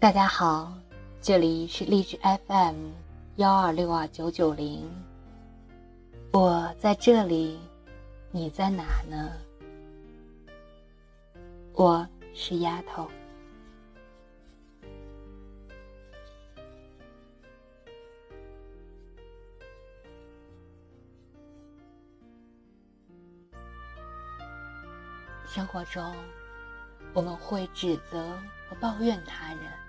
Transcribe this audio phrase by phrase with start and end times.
[0.00, 0.72] 大家好，
[1.20, 2.16] 这里是励志
[2.46, 2.90] FM
[3.34, 4.88] 幺二六二九九零，
[6.30, 7.58] 我在这里，
[8.30, 9.32] 你在哪呢？
[11.72, 13.10] 我是丫头。
[25.44, 26.14] 生活中，
[27.12, 28.38] 我们会指责
[28.70, 29.87] 和抱怨他人。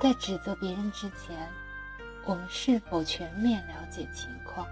[0.00, 1.50] 在指责别人之前，
[2.24, 4.64] 我们是否全面了解情况？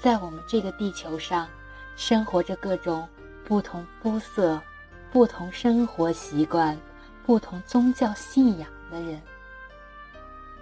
[0.00, 1.48] 在我们这个地球上，
[1.96, 3.08] 生活着各种
[3.44, 4.60] 不同肤色、
[5.10, 6.78] 不同生活习惯、
[7.26, 9.20] 不同宗教信仰的人。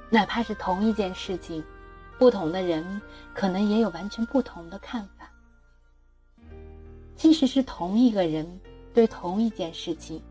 [0.08, 1.62] 哪怕是同一件事情，
[2.18, 3.02] 不同的人
[3.34, 5.30] 可能也有完全不同的看法。
[7.16, 8.60] 即使是同一个人，
[8.94, 10.22] 对同一件事情，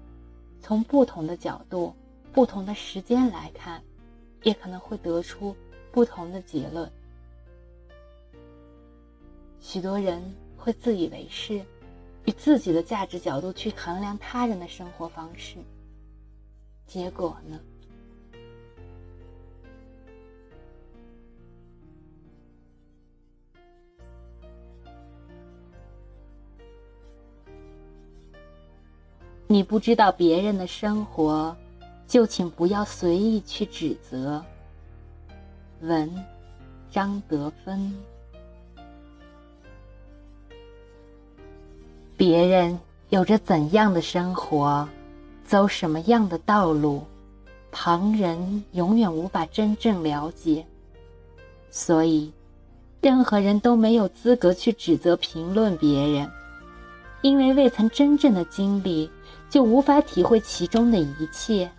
[0.60, 1.96] 从不同的角度、
[2.34, 3.84] 不同的时间来看，
[4.44, 5.56] 也可能会得出
[5.92, 6.90] 不同的结论。
[9.60, 11.64] 许多人会自以为是，
[12.26, 15.58] 以自己的价值角度去衡量他人的生活方式，
[16.88, 17.60] 结果呢？
[29.48, 31.56] 你不知道别人的生活，
[32.12, 34.44] 就请不要随意去指责。
[35.80, 36.14] 文，
[36.92, 37.96] 张德芬。
[42.18, 44.86] 别人有着怎样的生活，
[45.46, 47.02] 走什么样的道路，
[47.72, 50.66] 旁人永远无法真正了解。
[51.70, 52.30] 所以，
[53.00, 56.30] 任何人都没有资格去指责、评论别人，
[57.22, 59.10] 因为未曾真正的经历。
[59.50, 61.70] 就无法体会其中的一切。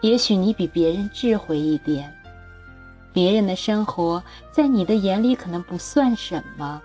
[0.00, 2.14] 也许你比别人智慧一点，
[3.12, 4.22] 别人的生活
[4.52, 6.80] 在你的眼里可能不算什么，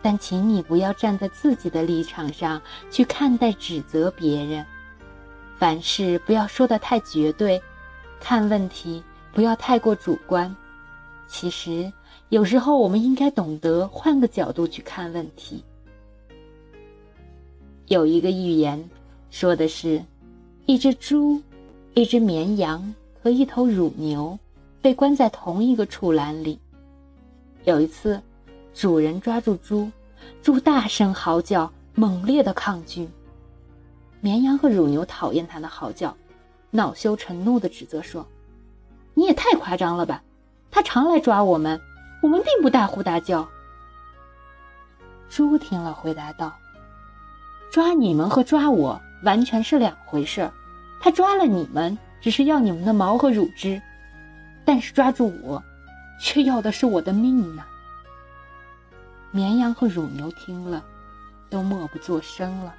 [0.00, 4.64] 但请你不要站在自己的立场上去看待、指责别人。
[5.58, 7.60] 凡事不要说的太绝对，
[8.20, 9.02] 看问题
[9.32, 10.54] 不要太过主观。
[11.26, 11.92] 其实，
[12.28, 15.62] 有时候我们应该懂得换个角度去看问题。
[17.88, 18.88] 有一个寓言，
[19.30, 20.02] 说的是，
[20.66, 21.42] 一只猪、
[21.94, 24.38] 一只绵羊和一头乳牛
[24.80, 26.58] 被关在同一个畜栏里。
[27.64, 28.22] 有一次，
[28.72, 29.90] 主人抓住猪，
[30.42, 33.08] 猪大声嚎叫，猛烈的抗拒。
[34.20, 36.16] 绵羊和乳牛讨厌它的嚎叫，
[36.70, 38.24] 恼羞成怒的指责说
[39.14, 40.22] ：“你也太夸张了吧！
[40.70, 41.80] 它常来抓我们，
[42.22, 43.48] 我们并不大呼大叫。”
[45.28, 46.52] 猪听了，回答道。
[47.72, 50.52] 抓你们和抓我完全是两回事儿，
[51.00, 53.80] 他抓了你们，只是要你们的毛和乳汁，
[54.64, 55.62] 但是抓住我，
[56.20, 57.64] 却要的是我的命呢。
[59.30, 60.84] 绵羊和乳牛听了，
[61.48, 62.74] 都默不作声了。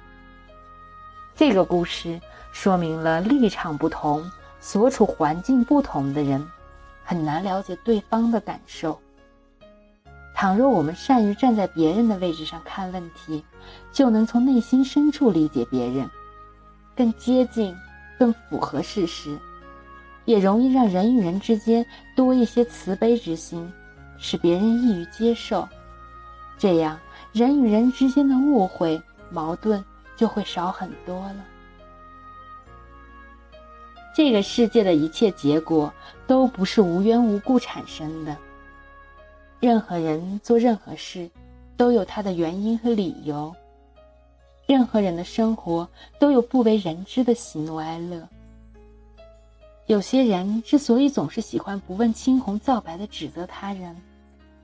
[1.34, 2.20] 这个故事
[2.52, 6.46] 说明了立场不同、所处环境不同的人，
[7.02, 9.00] 很难了解对方的感受。
[10.34, 13.44] 倘若我们善于站在别人的位置上看问题，
[13.92, 16.08] 就能从内心深处理解别人，
[16.96, 17.74] 更接近、
[18.22, 19.36] 更符合事实，
[20.26, 21.84] 也容易让人与人之间
[22.14, 23.68] 多一些慈悲之心，
[24.16, 25.68] 使别人易于接受。
[26.56, 26.96] 这样，
[27.32, 29.84] 人与人之间的误会、矛盾
[30.16, 31.44] 就会少很多了。
[34.14, 35.92] 这个世界的一切结果
[36.24, 38.36] 都不是无缘无故产生的。
[39.58, 41.28] 任何人做任何事，
[41.76, 43.52] 都有他的原因和理由。
[44.66, 45.88] 任何人的生活
[46.18, 48.28] 都有不为人知的喜怒哀乐。
[49.86, 54.00] 有些人之所以总是喜欢不问青红皂白的指责他人，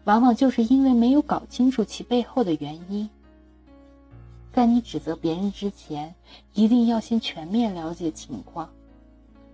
[0.05, 3.09] 往往就是因为没有搞清楚其背后的原因。
[4.53, 6.15] 在你指责别人之前，
[6.55, 8.73] 一定要先全面了解情况。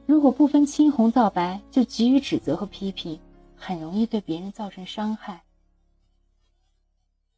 [0.06, 3.18] 如果不分青红皂白就急于指责和批评，
[3.56, 5.42] 很容易对别人造成伤害。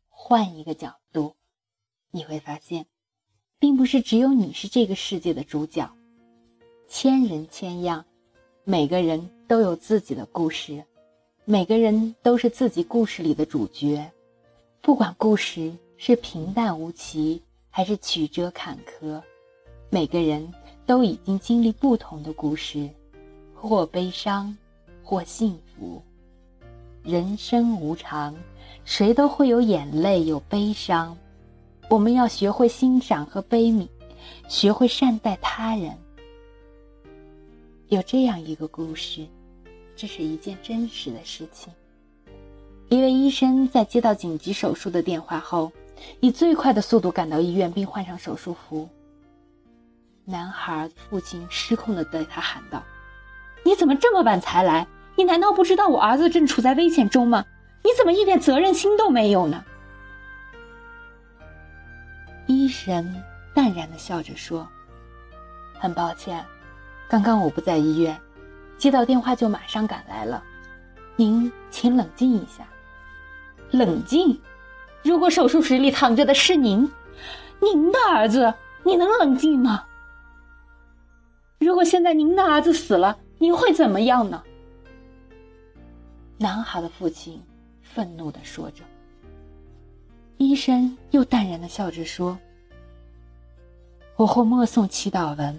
[0.08, 1.36] 换一个角度，
[2.10, 2.86] 你会发现，
[3.58, 5.90] 并不是只有你是这个世界的主角。
[6.88, 8.04] 千人千样，
[8.64, 10.84] 每个人都有自己的故事，
[11.44, 14.10] 每个人都是自己故事里的主角。
[14.82, 19.20] 不管故事是平淡无奇，还是曲折坎坷，
[19.90, 20.52] 每个人
[20.84, 22.88] 都已经经历不同的故事，
[23.54, 24.56] 或悲伤，
[25.02, 26.02] 或幸福。
[27.02, 28.34] 人生无常，
[28.84, 31.16] 谁都会有眼泪，有悲伤。
[31.88, 33.86] 我们要学会欣赏和悲悯，
[34.48, 35.96] 学会善待他人。
[37.88, 39.24] 有这样一个故事，
[39.94, 41.72] 这是一件真实的事情。
[42.88, 45.70] 一位医生在接到紧急手术的电话后，
[46.18, 48.88] 以最快的速度赶到医院，并换上手术服。
[50.24, 52.82] 男孩父亲失控的对他喊道
[53.64, 54.84] ：“你怎么这么晚才来？
[55.16, 57.44] 你难道不知道我儿子正处在危险中吗？
[57.84, 59.64] 你怎么一点责任心都没有呢？”
[62.46, 63.22] 医生
[63.52, 64.66] 淡然的笑着说
[65.78, 66.44] ：“很抱歉，
[67.08, 68.20] 刚刚我不在医院，
[68.78, 70.42] 接到电话就马上赶来了。
[71.16, 72.66] 您请冷静一下。
[73.70, 74.40] 冷静？
[75.02, 76.90] 如果手术室里躺着的是您，
[77.60, 78.54] 您的儿子，
[78.84, 79.84] 你能冷静吗？”
[81.58, 84.42] 如果现在您的儿子死了，您会怎么样呢？
[86.38, 87.42] 男孩的父亲
[87.82, 88.84] 愤怒的说着。
[90.38, 92.38] 医生又淡然的笑着说
[94.16, 95.58] ：“我会默诵祈祷文。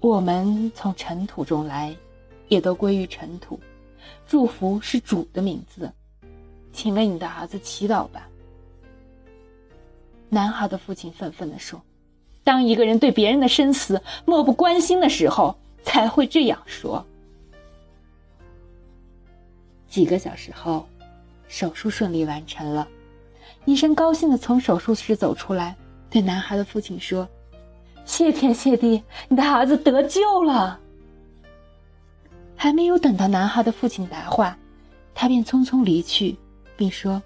[0.00, 1.94] 我们从尘土中来，
[2.48, 3.60] 也都归于尘土。
[4.26, 5.92] 祝福是主的名字，
[6.72, 8.28] 请为你的儿子祈祷吧。”
[10.30, 11.80] 男孩的父亲愤愤的说。
[12.42, 17.06] 当一个人对别人的生死漠不关心的时候，才会这样说。
[19.88, 20.86] 几个小时后，
[21.48, 22.86] 手术顺利完成了，
[23.64, 25.76] 医生高兴的从手术室走出来，
[26.10, 27.28] 对男孩的父亲说
[28.04, 30.78] ：“谢天谢地，你的儿子得救了。”
[32.56, 34.56] 还没有等到男孩的父亲答话，
[35.14, 36.36] 他便匆匆离去，
[36.76, 37.22] 并说：“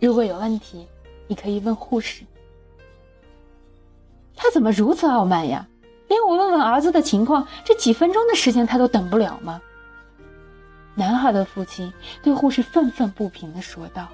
[0.00, 0.86] 如果有问题，
[1.28, 2.24] 你可以问护士。”
[4.34, 5.66] 他怎么如此傲慢呀？
[6.08, 9.60] 连我问问儿子的情况，这几分钟的时间他都等不了吗？
[10.94, 11.92] 男孩的父亲
[12.22, 14.08] 对护士愤愤不平的说道。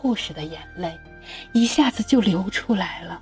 [0.00, 0.98] 护士的眼泪
[1.52, 3.20] 一下子就流出来了。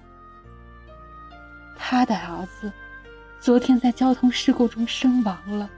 [1.76, 2.70] 他的儿子
[3.40, 5.68] 昨天在交通事故中身亡了。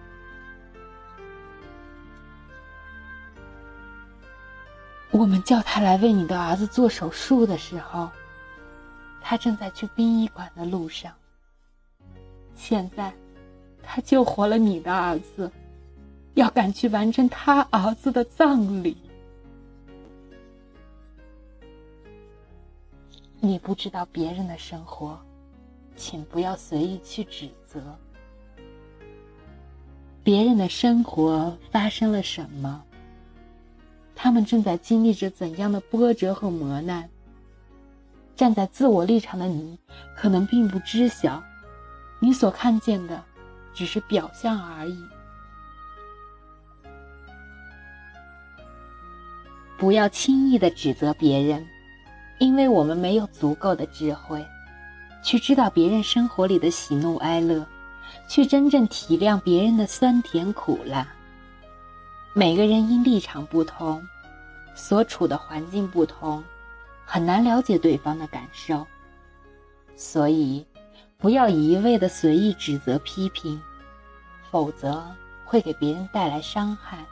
[5.11, 8.11] 我们叫他来为你的儿子做手术的时候。
[9.23, 11.13] 他正在去殡仪馆的路上。
[12.55, 13.13] 现在，
[13.83, 15.51] 他救活了你的儿子，
[16.35, 18.97] 要赶去完成他儿子的葬礼。
[23.43, 25.19] 你不知道别人的生活，
[25.97, 27.99] 请不要随意去指责。
[30.23, 32.85] 别人的生活发生了什么？
[34.15, 37.09] 他们正在经历着怎样的波折和磨难？
[38.37, 39.79] 站在自我立场的你，
[40.15, 41.43] 可能并不知晓，
[42.21, 43.25] 你所看见的，
[43.73, 45.03] 只是表象而已。
[49.79, 51.67] 不要轻易的指责别人，
[52.41, 54.45] 因为我们没有足够的智慧，
[55.23, 57.65] 去知道别人生活里的喜怒哀乐，
[58.27, 61.07] 去真正体谅别人的酸甜苦辣。
[62.33, 64.03] 每个人因立场不同，
[64.75, 66.43] 所处的环境不同。
[67.05, 68.87] 很难了解对方的感受，
[69.97, 70.65] 所以
[71.19, 73.61] 不要一味的随意指责批评，
[74.49, 75.05] 否则
[75.45, 77.05] 会给别人带来伤害。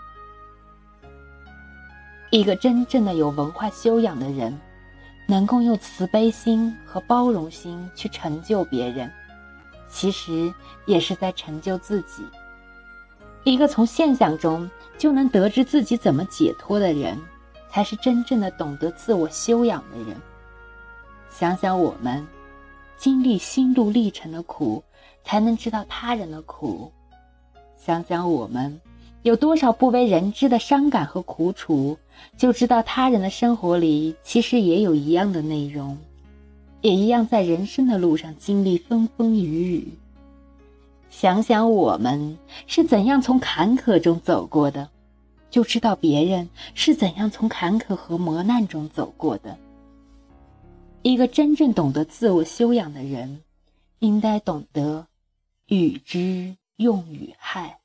[2.30, 4.56] 一个真正的有文化修养的人，
[5.28, 9.08] 能够用慈悲心和包容心去成就别人，
[9.88, 10.52] 其实
[10.86, 12.26] 也是在成就自己。
[13.44, 14.68] 一个从现象中
[14.98, 17.16] 就能得知自己怎么解脱的人。
[17.70, 20.16] 才是真正的懂得自我修养的人。
[21.28, 22.26] 想想我们
[22.96, 24.82] 经历心路历程的苦，
[25.22, 26.90] 才能知道他人的苦；
[27.76, 28.80] 想想我们
[29.28, 31.98] 有多少不为人知的伤感和苦楚，
[32.38, 35.98] 就知道他人的生活里其实也有一样的内容，
[36.80, 39.88] 也一样在人生的路上经历风风雨雨。
[41.10, 44.88] 想想我们是怎样从坎坷中走过的。
[45.50, 49.58] 就知道别人是怎样从坎坷和磨难中走过的。
[51.02, 53.42] 一个真正懂得自我修养的人，
[53.98, 55.06] 应该懂得
[55.66, 57.78] 与之用与害，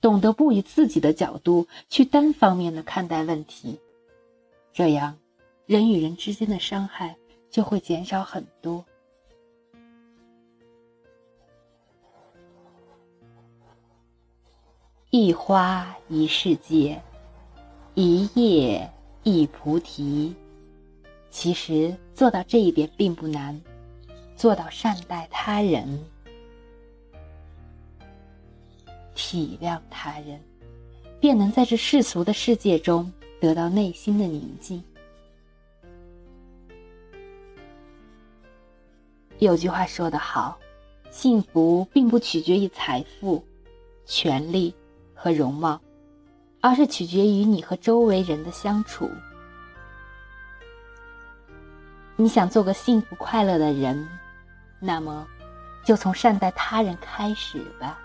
[0.00, 3.78] 懂得不以自己的角度去单方面的看待问题，
[4.72, 5.18] 这样
[5.66, 7.16] 人与人之间的伤害
[7.50, 8.84] 就会减少很多。
[15.10, 17.02] 一花一世界，
[17.94, 18.88] 一叶
[19.22, 20.34] 一菩提。
[21.30, 23.60] 其实做到这一点并不难，
[24.34, 26.04] 做到善待他人、
[29.22, 30.40] 体谅他人，
[31.20, 34.82] 便能在这世俗的世界中得到内心的宁静。
[39.38, 40.58] 有句话说得好，
[41.10, 43.44] 幸福并不取决于财富、
[44.06, 44.74] 权力
[45.14, 45.78] 和容貌，
[46.62, 49.08] 而是取决于你和周围人的相处。
[52.16, 54.08] 你想做个幸福快乐的人，
[54.80, 55.28] 那么
[55.84, 57.98] 就从善待他人开始吧。